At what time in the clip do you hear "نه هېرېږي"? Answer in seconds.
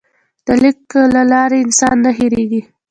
2.05-2.61